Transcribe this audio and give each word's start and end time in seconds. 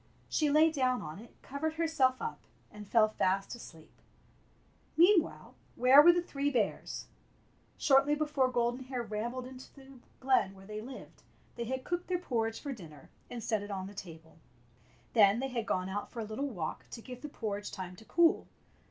She 0.27 0.49
lay 0.49 0.71
down 0.71 1.03
on 1.03 1.19
it, 1.19 1.35
covered 1.43 1.75
herself 1.75 2.23
up, 2.23 2.39
and 2.71 2.87
fell 2.89 3.07
fast 3.09 3.53
asleep. 3.53 4.01
Meanwhile, 4.97 5.53
where 5.75 6.01
were 6.01 6.11
the 6.11 6.23
three 6.23 6.49
bears? 6.49 7.05
Shortly 7.77 8.15
before 8.15 8.47
Golden 8.49 8.85
Hair 8.85 9.03
rambled 9.03 9.45
into 9.45 9.71
the 9.75 9.99
glen 10.19 10.55
where 10.55 10.65
they 10.65 10.81
lived, 10.81 11.21
they 11.55 11.65
had 11.65 11.83
cooked 11.83 12.07
their 12.07 12.17
8 12.17 12.21
Fairy 12.21 12.21
Tale 12.21 12.23
Bears 12.23 12.27
porridge 12.27 12.59
for 12.61 12.73
dinner 12.73 13.09
and 13.29 13.43
set 13.43 13.61
it 13.61 13.69
on 13.69 13.85
the 13.85 13.93
table. 13.93 14.39
Then 15.13 15.37
they 15.37 15.49
had 15.49 15.67
gone 15.67 15.87
out 15.87 16.09
for 16.09 16.19
a 16.19 16.23
little 16.25 16.49
walk 16.49 16.85
to 16.89 17.01
give 17.03 17.21
the 17.21 17.29
porridge 17.29 17.71
time 17.71 17.95
to 17.97 18.05
cool. 18.05 18.47